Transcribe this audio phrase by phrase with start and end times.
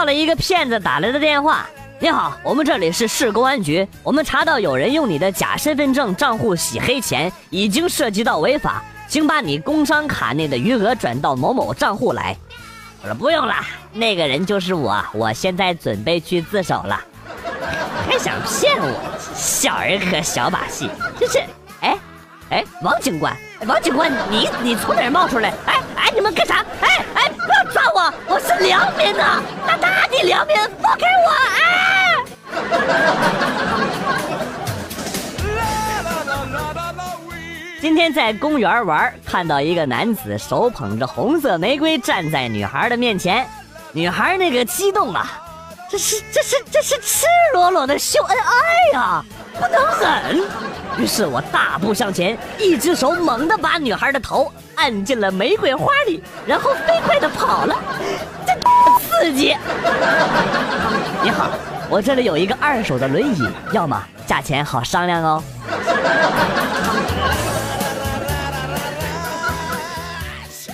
[0.00, 1.66] 到了一个骗子打来的电话。
[1.98, 12.34] 你好，我们这里是市公安局，我们查到有人用你的假身份证账户洗黑钱，已经涉及到违法，请把你工商卡内的余额转到某某账户来。
[13.02, 13.54] 我说不用了，
[13.92, 16.98] 那个人就是我，我现在准备去自首了。
[18.08, 21.42] 还想骗我，小儿科小把戏，这是。
[21.82, 21.98] 哎，
[22.48, 25.52] 哎，王警官，王警官，你你从哪儿冒出来？
[25.66, 26.64] 哎哎，你们干啥？
[26.80, 27.04] 哎
[27.70, 29.40] 哎，不要抓我，我是良民呐！
[29.66, 31.30] 大大的良民，放开我！
[31.30, 31.62] 啊！
[37.80, 43.46] 今天在公园玩，看到一个男子手捧着红色玫瑰站在女孩的面前，
[43.92, 45.26] 女孩那个激动啊！
[45.88, 49.24] 这是这是这是赤裸裸的秀恩爱呀，
[49.54, 50.42] 不能忍。
[51.00, 57.74] 于是我大步向前，一只手猛地把女孩的头按进了玫瑰花里，然后飞快地跑了。
[58.46, 58.52] 这
[59.00, 59.56] 刺激！
[61.24, 61.48] 你好，
[61.88, 63.98] 我这里有一个二手的轮椅，要么？
[64.26, 65.42] 价钱好商量哦。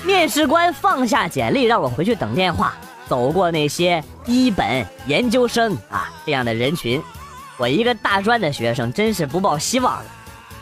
[0.05, 2.75] 面试官放下简历，让我回去等电话。
[3.09, 7.01] 走过那些一本研究生啊这样的人群，
[7.57, 10.05] 我一个大专的学生真是不抱希望了。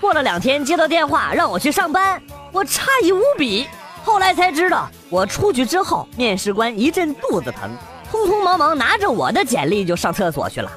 [0.04, 2.20] 过了两天接到电话让我去上班，
[2.52, 3.66] 我诧异无比。
[4.02, 7.70] 后来才知道，我出去之后，面试官一阵肚子疼，
[8.12, 10.70] 匆匆忙忙拿着我的简历就上厕所去了，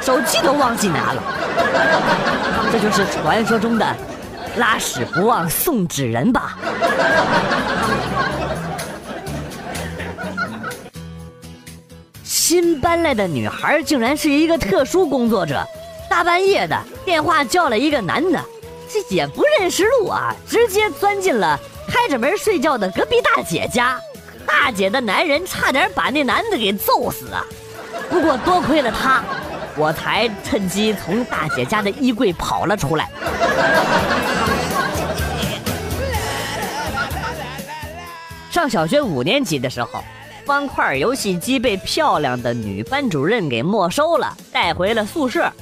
[0.00, 1.20] 手机都忘记拿了。
[2.70, 3.96] 这就是传说中的
[4.58, 6.56] 拉屎不忘送纸人吧。
[12.22, 15.66] 新搬来的女孩竟然是一个特殊工作者，
[16.08, 18.40] 大半夜的电话叫了一个男的，
[18.90, 24.00] 这也不认识路啊，直接钻进了开着门睡觉的隔壁大姐家。
[24.46, 27.44] 大姐的男人差点把那男的给揍死啊！
[28.08, 29.22] 不过多亏了他，
[29.76, 33.10] 我才趁机从大姐家的衣柜跑了出来。
[38.50, 40.02] 上小学五年级的时候。
[40.46, 45.52] 方块游戏机被漂亮的女班主任给没收了，带回了宿舍。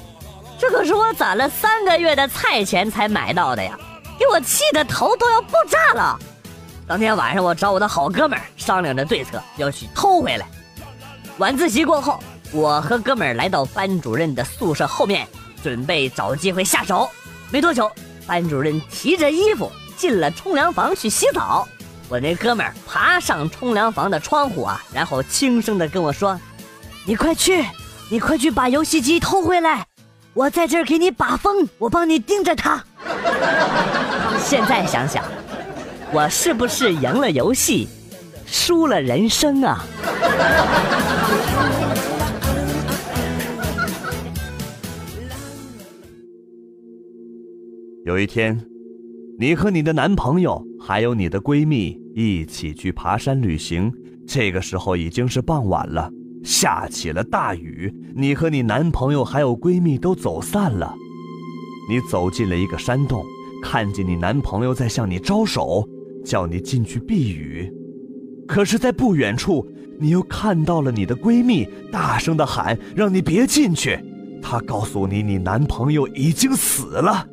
[0.58, 3.78] 这可是我攒了三个月的菜钱才买到的呀，
[4.18, 6.18] 给我气的头都要爆炸了。
[6.86, 10.46] 当天晚上，我找我的好哥们儿商量着对策，要去偷回来。
[11.38, 12.18] 晚自习过后，
[12.52, 15.26] 我和哥们儿来到班主任的宿舍后面，
[15.62, 17.10] 准备找机会下手。
[17.50, 17.90] 没多久，
[18.26, 21.68] 班主任提着衣服进了冲凉房去洗澡。
[22.08, 26.40] 我那哥们儿爬上冲凉房的窗户啊，然后轻声的跟我说
[27.04, 27.66] ：“你快去，
[28.08, 29.84] 你快去把游戏机偷回来，
[30.36, 32.84] 我在这儿给你把风，我帮你盯着他。
[34.38, 35.24] ”现在想想，
[36.12, 37.88] 我是不是赢了游戏，
[38.44, 39.82] 输了人生啊？
[48.04, 48.60] 有一天。
[49.38, 53.92] 你和你的男朋友还有你的闺蜜一起去爬山旅行，
[54.26, 56.10] 这个时候已经是傍晚了，
[56.46, 57.92] 下起了大雨。
[58.14, 60.94] 你和你男朋友还有闺蜜都走散了，
[61.90, 63.24] 你走进了一个山洞，
[63.60, 65.84] 看见你男朋友在向你招手，
[66.24, 67.70] 叫你进去避雨。
[68.46, 69.66] 可是，在不远处，
[69.98, 73.98] 你又看到了你的闺蜜大声的喊，让你别进去。
[74.40, 77.26] 她告诉你，你男朋友已经死了。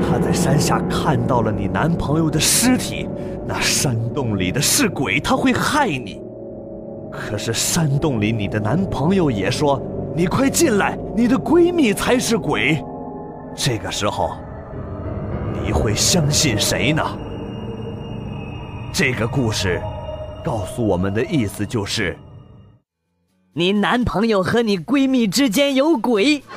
[0.00, 3.08] 她在山下看到了你男朋友的尸体，
[3.48, 6.20] 那山洞里的是鬼，他会害你。
[7.10, 9.80] 可是山洞里你的男朋友也说
[10.16, 12.82] ：“你快进来，你的闺蜜才是鬼。”
[13.54, 14.36] 这个时候，
[15.62, 17.02] 你会相信谁呢？
[18.92, 19.80] 这个故事
[20.44, 22.16] 告诉我们的意思就是：
[23.52, 26.42] 你男朋友和你闺蜜之间有鬼。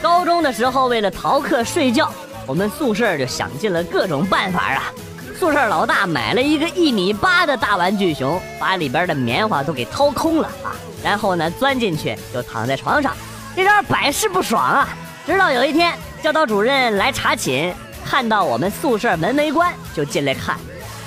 [0.00, 2.10] 高中的时候，为了逃课睡觉，
[2.48, 4.92] 我们宿舍就想尽了各种办法啊。
[5.38, 10.74] 宿舍老大买了一个一米八的大玩具熊，把里边的棉花都给掏空了啊，
[11.04, 13.14] 然后呢钻进去就躺在床上，
[13.54, 14.88] 这招百试不爽啊。
[15.26, 17.72] 直到有一天，教导主任来查寝，
[18.04, 20.56] 看到我们宿舍门没关，就进来看，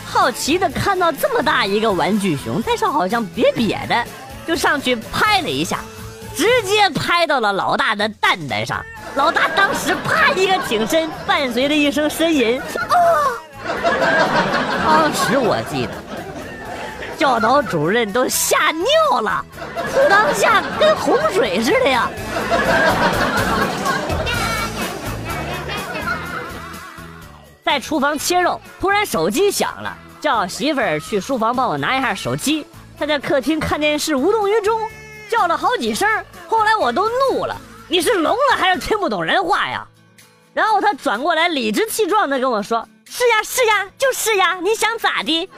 [0.06, 4.06] 好奇的看到这么大一个玩具熊，但是好像瘪瘪的，
[4.48, 5.80] 就上去拍了一下，
[6.36, 8.82] 直接拍到了老大的蛋蛋上。
[9.16, 12.66] 老大当时啪一个挺身，伴随着一声呻吟，啊！
[14.86, 15.92] 当时我记得，
[17.18, 19.46] 教导主任都吓尿了，
[20.10, 22.10] 当下跟洪水似的呀。
[27.64, 32.66] 在厨房切肉，突然手机响了，叫媳妇儿去书房帮我拿一下手机。
[32.98, 34.80] 他在客厅看电视无动于衷，
[35.30, 36.08] 叫了好几声。
[36.48, 37.56] 后来我都怒了，
[37.92, 39.86] 你是聋了还是听不懂人话呀？
[40.54, 45.50] 然后他转过来理直气壮地跟我说：“是呀是呀，就是呀，你想咋的？”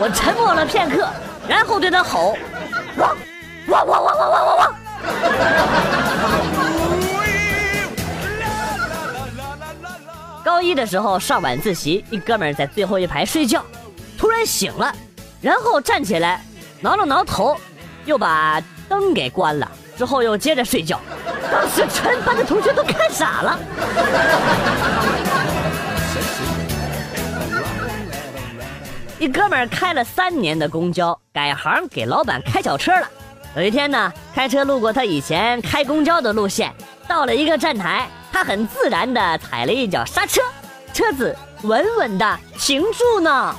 [0.00, 1.08] 我沉默了片刻，
[1.46, 2.36] 然后对他吼
[2.98, 3.16] ：“汪
[3.68, 4.74] 汪汪汪汪汪汪汪！”
[10.44, 13.64] 高一的时候上晚自习，一哥们在最后一排睡觉，
[14.18, 14.92] 突然醒了，
[15.40, 16.44] 然后站起来，
[16.80, 17.56] 挠了挠头，
[18.04, 20.98] 又把灯给关了，之后又接着睡觉。
[21.52, 23.58] 当时全班的同学都看傻了。
[29.18, 33.06] 一哥们儿开了三年的公交，改行给老板开小车了。
[33.54, 36.72] 有一天呢，开车路过他以前开公交的路线，
[37.06, 38.08] 到了一个站台。
[38.32, 40.40] 他很自然地踩了一脚刹车，
[40.94, 43.54] 车子稳稳地停住呢。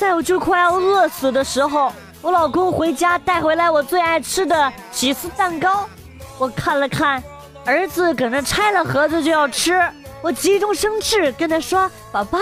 [0.00, 1.92] 在我就快要饿死的时候，
[2.22, 5.86] 我老公回家带回来我最爱吃的起司蛋糕，
[6.38, 7.22] 我看了看，
[7.66, 9.78] 儿子搁那拆了盒子就要吃，
[10.22, 12.38] 我急中生智跟他说：“宝宝，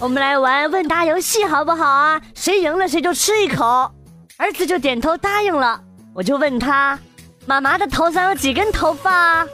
[0.00, 2.18] 我们来玩问答游戏好不好啊？
[2.34, 3.90] 谁赢了谁就吃一口。”
[4.38, 5.78] 儿子就点头答应了。
[6.14, 6.98] 我就问他，
[7.44, 9.46] 妈妈的头上有几根头发？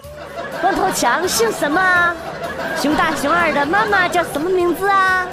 [0.60, 2.14] 光头强姓什么？
[2.80, 5.26] 熊大熊二的妈妈叫什么名字啊？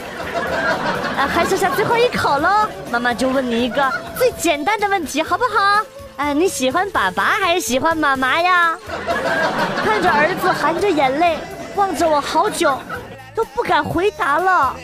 [1.17, 2.67] 啊，还剩下最后一口喽。
[2.91, 5.83] 妈妈就问你一个最简单的问题，好不好？
[6.17, 8.77] 哎，你喜欢爸爸还是喜欢妈妈呀？
[9.83, 11.37] 看着儿子含着眼泪
[11.75, 12.77] 望着我好久，
[13.35, 14.75] 都不敢回答了。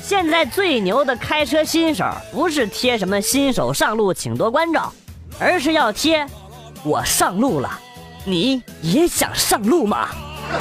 [0.00, 4.92] 现在最牛的开车新手，不是贴什么新手上路请多关照，
[5.38, 6.26] 而是要贴
[6.82, 7.78] “我上路了，
[8.24, 10.08] 你也想上路吗？”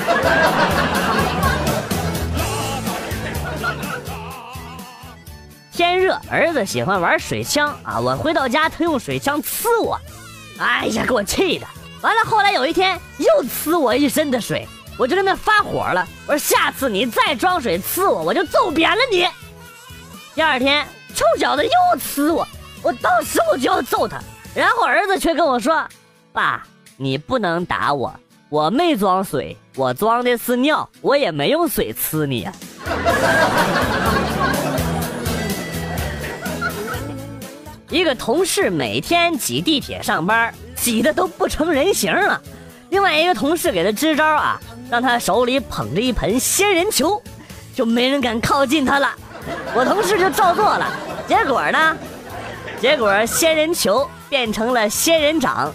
[5.71, 7.99] 天热，儿子喜欢玩水枪啊！
[7.99, 9.99] 我回到家，他用水枪呲我，
[10.57, 11.67] 哎呀，给我气的！
[12.01, 14.67] 完了，后来有一天又呲我一身的水。
[14.97, 19.27] 我就跟他发火了，我说下次你再装水呲我，我就揍扁了你。
[20.33, 20.83] 第二天，
[21.13, 22.47] 臭小子又呲我，
[22.81, 24.19] 我当时我就要揍他，
[24.55, 25.87] 然后儿子却跟我说
[26.33, 26.65] ：“爸，
[26.97, 28.13] 你不能打我，
[28.49, 32.51] 我没装水，我装的是尿，我也没用水呲你呀。”
[37.89, 42.41] 一个同事每天挤地铁上班，挤的都不成人形了。
[42.89, 44.59] 另外一个同事给他支招啊。
[44.89, 47.21] 让他手里捧着一盆仙人球，
[47.75, 49.13] 就没人敢靠近他了。
[49.75, 50.87] 我同事就照做了，
[51.27, 51.97] 结果呢？
[52.79, 55.73] 结果仙人球变成了仙人掌。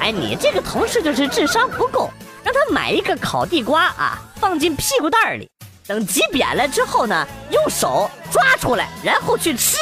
[0.00, 2.10] 哎，你这个同事就是智商不够，
[2.42, 5.48] 让他买一个烤地瓜啊，放进屁股蛋里，
[5.86, 9.76] 等挤扁了之后呢，用手抓出来，然后去吃，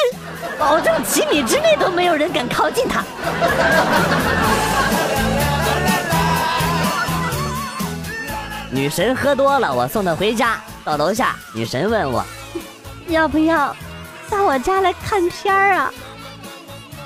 [0.59, 3.03] 保证几米之内都没有人敢靠近他。
[8.73, 10.57] 女神喝多了，我送她回家。
[10.83, 12.23] 到楼下，女神问我，
[13.09, 13.75] 要不要
[14.29, 15.93] 到我家来看片儿啊？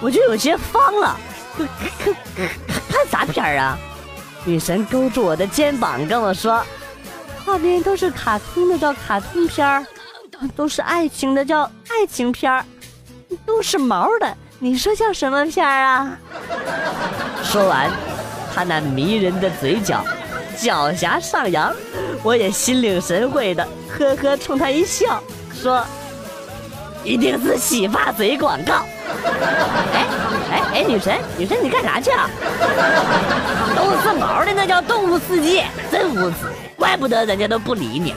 [0.02, 1.18] 我就有些慌了，
[2.90, 3.78] 看啥片儿啊？
[4.44, 6.64] 女神勾住我的肩膀跟我说，
[7.46, 9.86] 画面都是卡通的叫卡通片儿，
[10.56, 12.66] 都是爱情的叫爱情片儿，
[13.46, 16.18] 都是毛的，你说叫什么片儿啊？
[17.44, 17.90] 说完，
[18.54, 20.06] 她那迷人的嘴角。
[20.58, 21.76] 狡黠上扬，
[22.24, 25.22] 我也心领神会的，呵呵冲他一笑，
[25.54, 25.86] 说
[27.04, 28.86] ：“一定是洗发水广告。”
[29.94, 30.08] 哎
[30.52, 32.30] 哎哎，女神女神，你干啥去啊？
[33.76, 36.36] 都是毛的，那叫动物世界，真无知，
[36.76, 38.14] 怪不得人家都不理你。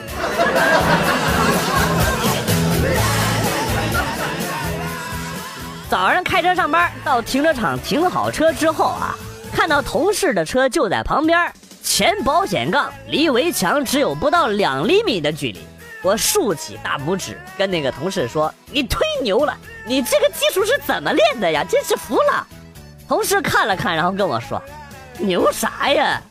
[5.89, 9.15] 早上开车上班，到停车场停好车之后啊，
[9.53, 11.39] 看到同事的车就在旁边。
[11.83, 15.61] 前保险杠离围墙只有不到两厘米的距离，
[16.03, 21.65] 我竖起大拇指跟那个同事说：“你忒牛了，你这个技术是怎么练的呀？
[21.69, 22.47] 真是服了。”
[23.09, 24.63] 同事看了看，然后跟我说
[25.19, 26.23] ：“牛啥呀？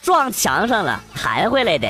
[0.00, 1.88] 撞墙上了，弹回来的。”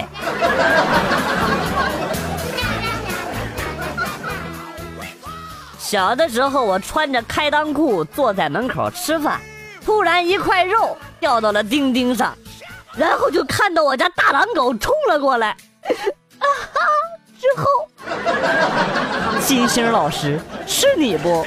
[5.79, 9.41] 小的时候，我穿着开裆裤坐在门口吃饭，
[9.85, 12.35] 突然一块肉掉到了钉钉上。
[12.97, 15.57] 然后就看到我家大狼狗冲了过来，
[17.57, 17.65] 后
[19.41, 21.47] 金星老师，是你不？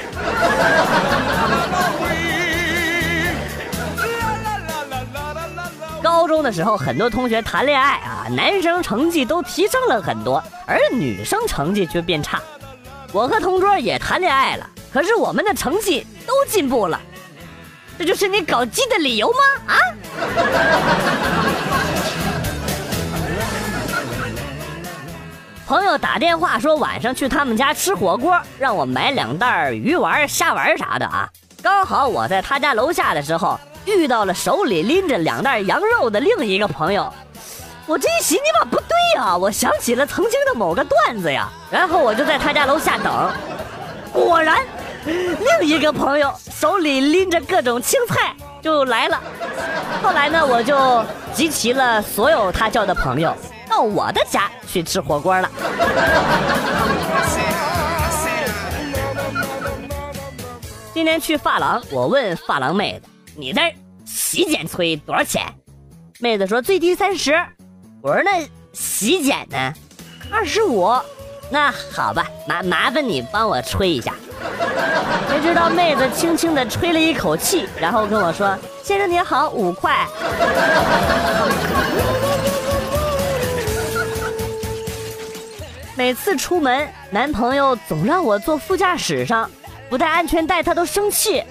[6.02, 12.40] 高中的时候，很多同学谈恋爱啊，男生成绩都提升了很多，而女生成绩却变差。
[13.12, 17.00] 我和同桌也谈恋爱了，可是我们的成绩都进步了，
[17.98, 19.38] 这就是你搞基的理由吗？
[19.74, 19.76] 啊？
[25.94, 31.28] 友打电话说晚上去他们家吃火锅，让我买两袋鱼丸、虾丸啥的啊。
[31.62, 33.58] 刚好我在他家楼下的时候。
[33.86, 37.12] 遇到了手里拎着两袋羊肉的另一个朋友，
[37.84, 39.36] 我这一寻你妈不对呀！
[39.36, 43.30] 我想起了曾经的某个段子呀，然后我就在他家楼下等，
[44.10, 44.64] 果然，
[45.04, 49.20] 另一个朋友手里拎着各种青菜就来了。
[50.02, 53.36] 后来呢，我就集齐了所有他叫的朋友，
[53.68, 55.50] 到我的家去吃火锅了。
[60.92, 63.08] 今天去发廊，我问发廊妹子。
[63.36, 63.60] 你这
[64.04, 65.42] 洗剪吹多少钱？
[66.20, 67.34] 妹子说最低三十。
[68.00, 69.72] 我说那洗剪呢？
[70.30, 70.88] 二十五。
[71.50, 74.14] 那好吧，麻麻烦你帮我吹一下。
[75.28, 80.06] 谁知道妹子轻轻的吹了一口气，然后跟我说：“先生您好，五块。”
[85.96, 89.48] 每次出门，男朋友总让我坐副驾驶上，
[89.88, 91.42] 不带安全带他都生气。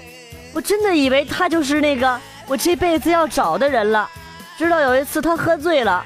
[0.53, 4.09] 我真的以为他就是那个我这辈子要找的人了，
[4.57, 6.05] 直到有一次他喝醉了，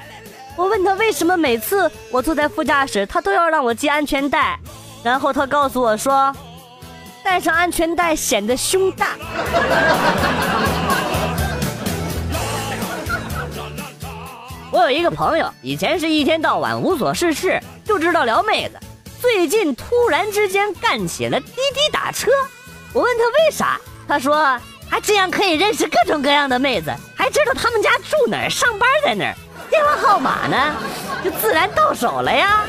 [0.55, 4.57] 我问他为什么每次我坐在副驾驶，他都要让我系安全带，
[5.03, 6.31] 然后他告诉我说，
[7.23, 9.15] 戴上安全带显得胸大。
[14.77, 18.77] 我有一个朋友，以前是一天到晚无所事事，就知道撩妹子，
[19.19, 22.29] 最近突然之间干起了滴滴打车，
[22.93, 23.81] 我问他为啥？
[24.07, 24.55] 他说
[24.87, 29.33] ：“还这样可以认识各种各样的妹子，还知道他们家住哪儿，上班在哪儿，
[29.67, 30.75] 电话号码呢，
[31.23, 32.63] 就自然到手了呀。”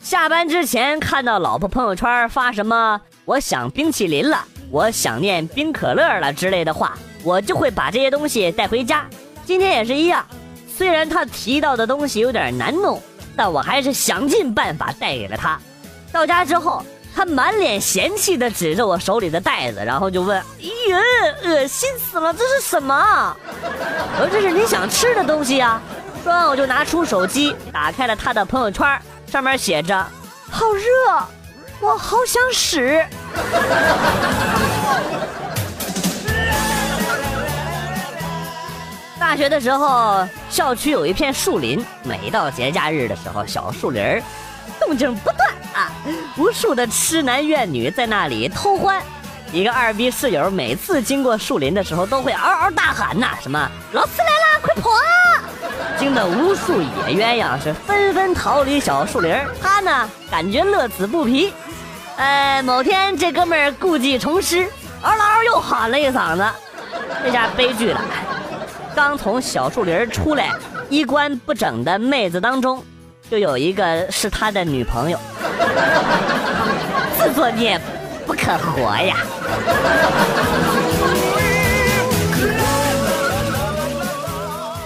[0.00, 9.06] 下班之前看到老婆朋友圈发什么“我想冰淇淋了”“我想念冰可乐了”之类的话，我就会把这些东西带回家。
[9.44, 10.26] 今天也是一样，
[10.76, 13.00] 虽然他提到的东西有点难弄，
[13.36, 15.60] 但我还是想尽办法带给了他。
[16.10, 16.82] 到家之后，
[17.14, 20.98] 他满脸嫌弃的指着我手里的袋子，然后就问：“哎呀，
[21.44, 23.36] 恶心死了，这是什么？”
[24.18, 25.82] 我说：“这是你想吃的东西呀。”
[26.24, 30.06] 说完，我就拿出手机，打开了他的朋友圈，上面写着
[30.50, 30.82] ：“好热，
[31.82, 33.04] 我好想屎。”
[39.18, 44.22] 大学的时候，校区有一片树林，每到节假日的时候，小树林
[44.78, 45.52] 动静不断。
[45.74, 45.90] 啊！
[46.36, 49.02] 无数的痴男怨女在那里偷欢，
[49.52, 55.48] 一个二逼室友每次经过树林的时候都会嗷嗷大喊呐：“什么老四来了，快跑啊！”
[55.98, 59.34] 惊得无数野鸳鸯是纷纷逃离小树林。
[59.62, 61.54] 他呢，感觉乐此不疲。
[62.16, 64.68] 呃，某天这哥们儿故技重施，
[65.02, 66.44] 嗷嗷又喊了一嗓子，
[67.24, 68.00] 这下悲剧了。
[68.94, 70.50] 刚从小树林出来，
[70.88, 72.84] 衣冠不整的妹子当中，
[73.30, 75.18] 就有一个是他的女朋友。
[77.18, 77.80] 自作孽
[78.26, 79.16] 不可活呀！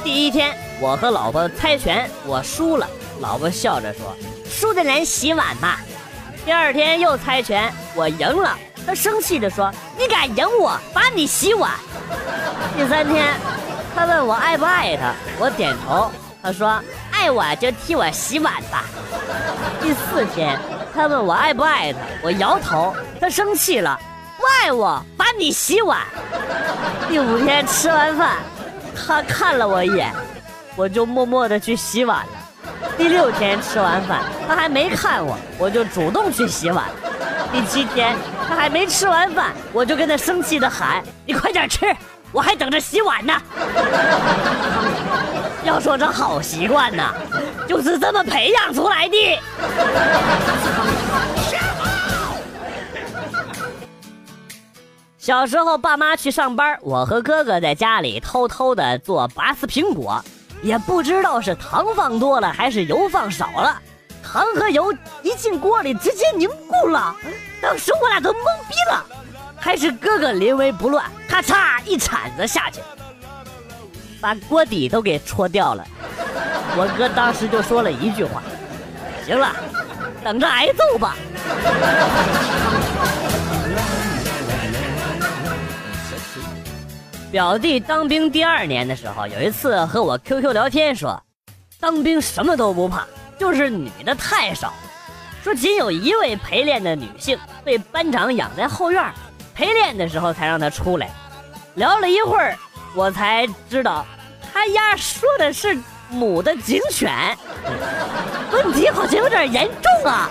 [0.04, 2.86] 第一天，我和老婆猜拳，我输了。
[3.20, 4.16] 老婆笑着说
[4.48, 5.80] ：“输的人洗碗吧。”
[6.46, 8.56] 第二天又猜拳，我赢了。
[8.86, 11.72] 他生气地说：“你敢赢我，罚你洗碗。”
[12.78, 13.34] 第三天，
[13.92, 16.08] 他问我爱不爱他，我点头。
[16.40, 18.84] 他说：“爱我就替我洗碗吧。”
[19.82, 20.56] 第四天。
[20.94, 22.94] 他问我爱不爱他，我摇头。
[23.20, 23.98] 他生气了，
[24.36, 26.00] 不爱我，把你洗碗。
[27.08, 28.36] 第五天吃完饭，
[28.94, 30.14] 他看了我一眼，
[30.76, 32.45] 我就默默的去洗碗了。
[32.96, 36.86] 第六天吃完饭，他还没看我，我就主动去洗碗。
[37.52, 38.16] 第七天
[38.48, 41.94] 他还没吃完饭，我就跟他生气的喊：“你快点吃，
[42.32, 43.34] 我还等着洗碗呢。
[45.64, 47.12] ”要说这好习惯呐，
[47.68, 49.38] 就是这么培养出来的。
[55.18, 60.24] 小时候，爸妈去上班，我和哥哥在家里偷偷的做拔丝苹果，
[60.62, 63.80] 也不知道是糖放多了还是油放少了，
[64.22, 67.14] 糖和油一进锅里直接凝固了，
[67.60, 69.04] 当时我俩都懵逼了，
[69.58, 72.80] 还是哥哥临危不乱，咔嚓一铲子下去。
[74.20, 75.84] 把锅底都给戳掉了。
[76.76, 78.42] 我哥当时就说了一句话
[79.24, 79.54] ：“行了，
[80.24, 81.14] 等着挨揍吧。”
[87.36, 91.22] 表弟当兵第二年的时候，有一次和我 QQ 聊天说，
[91.78, 93.06] 当兵什么都不怕，
[93.38, 94.72] 就是女的太少。
[95.44, 99.12] 说仅有一位陪练的女性被班长养在后院，
[99.54, 101.10] 陪练的时候才让她出来。
[101.74, 102.56] 聊了一会儿，
[102.94, 104.06] 我才知道，
[104.50, 105.78] 他丫说的是
[106.08, 107.36] 母的警犬。
[108.50, 110.30] 问题好像有点严重啊！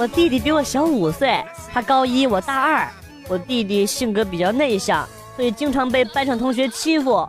[0.00, 2.88] 我弟弟比我小五岁，他高一，我大二。
[3.28, 7.28] 我弟弟性格比较内向，所以经常被班上同学欺负。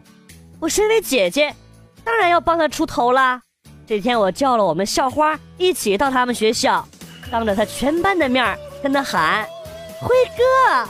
[0.58, 1.54] 我身为姐姐，
[2.02, 3.42] 当然要帮他出头啦。
[3.86, 6.88] 这天我叫了我们校花一起到他们学校，
[7.30, 9.46] 当着他全班的面跟他喊
[10.00, 10.88] ：“辉哥，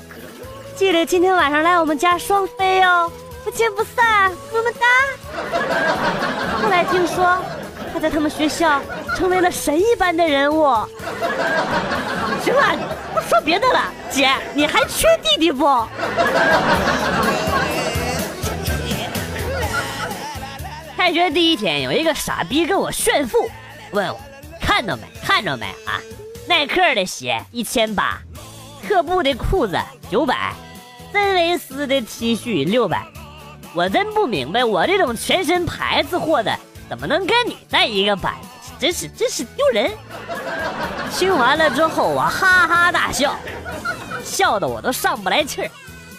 [0.75, 3.11] 记得今天晚上来我们家双飞哦，
[3.43, 4.85] 不见不散，么么哒。”
[6.61, 7.39] 后来听说
[7.93, 8.81] 他在他们学校
[9.15, 10.63] 成为了神一般的人物。
[12.43, 12.77] 行了，
[13.13, 15.65] 不说别的了，姐，你还缺弟弟不？
[20.95, 23.49] 开学第一天，有一个傻逼跟我炫富，
[23.91, 24.19] 问我
[24.59, 25.03] 看到没？
[25.23, 25.99] 看着没啊？
[26.47, 28.19] 耐克的鞋一千八，
[28.87, 29.77] 特步的裤子
[30.09, 30.53] 九百，
[31.11, 33.05] 真维斯的 T 恤六百。
[33.73, 36.55] 我真不明白，我这种全身牌子货的，
[36.91, 38.33] 怎么能跟你在一个班？
[38.77, 39.89] 真是真是丢人！
[41.17, 43.33] 听完了之后，我哈哈大笑，
[44.25, 45.71] 笑得我都上不来气儿。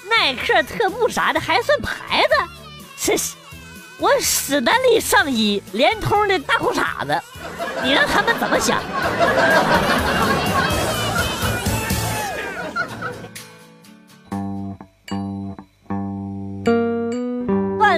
[0.08, 2.34] 耐克、特步啥的还算牌子？
[2.96, 3.34] 真是！
[3.98, 7.20] 我史丹利上衣，连通的大裤衩子，
[7.82, 8.78] 你让他们怎么想？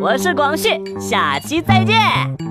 [0.00, 2.49] 我是广旭，下期再见。